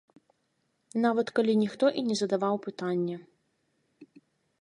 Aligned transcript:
Нават 1.03 1.27
калі 1.39 1.53
ніхто 1.63 1.85
і 1.99 2.03
не 2.07 2.15
задаваў 2.21 2.55
пытання. 2.69 3.17